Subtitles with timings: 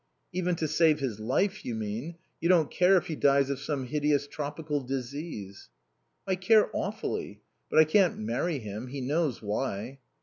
[0.33, 2.15] "Even to save his life, you mean.
[2.39, 5.69] You don't care if he dies of some hideous tropical disease."
[6.25, 7.41] "I care awfully.
[7.69, 8.87] But I can't marry him.
[8.87, 9.99] He knows why."